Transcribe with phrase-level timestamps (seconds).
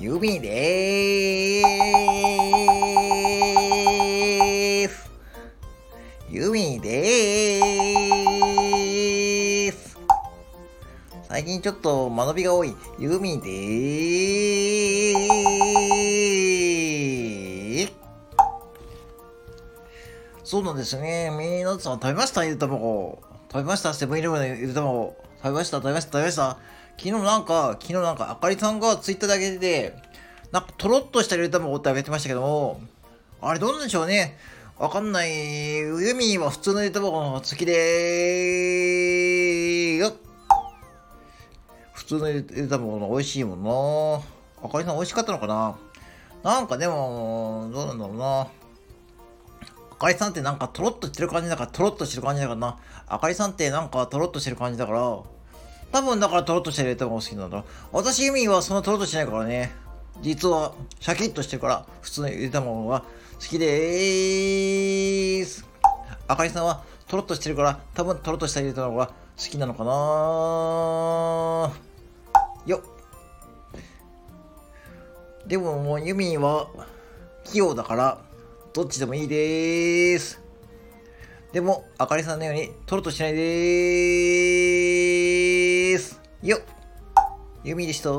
[0.00, 5.10] ユミでーす。
[6.30, 9.98] ユミでーす。
[11.28, 15.26] 最近ちょっと間延びが多いユミでー
[17.86, 17.92] す。
[20.42, 21.30] そうなんですね。
[21.30, 22.46] 皆さん食べました？
[22.46, 23.20] ゆで卵。
[23.52, 23.92] 食べました？
[23.92, 25.14] セブンイレブンのゆで卵。
[25.42, 25.76] 食べました？
[25.76, 26.12] 食べました？
[26.12, 26.56] 食べました？
[27.02, 29.96] 昨日なんか、昨日なんか、あかりさんがツイッターだけで、
[30.52, 32.78] なんかとろっとしたゆで卵ってあげてましたけども、
[33.40, 34.36] あれどうなんでしょうね。
[34.78, 35.30] わかんない。
[35.78, 40.12] ユミは普通のゆで卵の方が好きでーよ。
[41.94, 43.70] 普通のゆで卵の美味しいもんな。
[44.62, 45.78] あかりさん美味しかったのかな
[46.42, 48.40] なんかでも、どうなんだろうな。
[48.42, 48.48] あ
[49.98, 52.76] かりさんってなんかとろっとしてる感じだから、とろっとしてる感じだからな。
[53.06, 55.18] あかりさんってなんかとろっとしてる感じだから、
[55.92, 57.64] 多分だからとろっとしてる卵が好きなんだ。
[57.92, 59.72] 私、ユミはそんなとろっとしないからね。
[60.22, 63.06] 実は、シャキッとしてるから、普通のゆで卵が好
[63.46, 65.66] きでーす。
[66.28, 69.90] あかりさんはとろっとしてるから、多分とろっとしたゆで卵が好きなのかな
[72.66, 72.80] よっ。
[75.46, 76.68] でももうユミは
[77.44, 78.18] 器用だから、
[78.72, 80.40] どっちでもいいでーす。
[81.52, 85.49] でも、あかりさんのように、とろっとしないでーす。
[87.70, 87.72] よっ。
[87.72, 88.16] ユミでしたよ。